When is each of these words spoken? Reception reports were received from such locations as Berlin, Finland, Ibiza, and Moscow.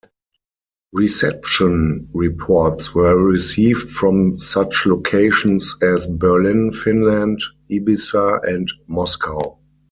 Reception 0.93 2.09
reports 2.11 2.95
were 2.95 3.21
received 3.23 3.91
from 3.91 4.39
such 4.39 4.87
locations 4.87 5.75
as 5.83 6.07
Berlin, 6.07 6.73
Finland, 6.73 7.39
Ibiza, 7.71 8.39
and 8.49 8.67
Moscow. 8.87 9.59